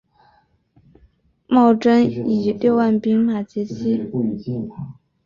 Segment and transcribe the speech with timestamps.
[1.47, 4.01] 茂贞以六万兵马截击。